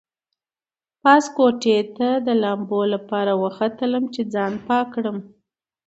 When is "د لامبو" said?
2.27-2.81